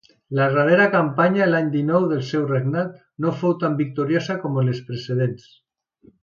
[0.37, 5.47] La darrera campanya, l'any dinou del seu regnat, no fou tan victoriosa com les precedents.